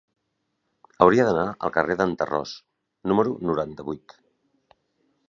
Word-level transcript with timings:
Hauria 1.05 1.25
d'anar 1.27 1.43
al 1.67 1.73
carrer 1.75 1.97
d'en 1.99 2.15
Tarròs 2.21 2.53
número 3.13 3.37
noranta-vuit. 3.51 4.17